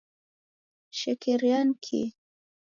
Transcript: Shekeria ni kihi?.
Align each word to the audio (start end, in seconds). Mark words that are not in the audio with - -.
Shekeria 0.97 1.59
ni 1.67 1.75
kihi?. 1.83 2.09